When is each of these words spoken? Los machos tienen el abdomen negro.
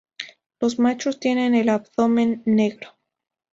Los 0.59 0.79
machos 0.79 1.19
tienen 1.19 1.53
el 1.53 1.69
abdomen 1.69 2.41
negro. 2.47 2.97